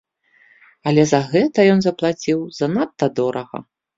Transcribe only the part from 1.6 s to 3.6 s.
ён заплаціў занадта дорага.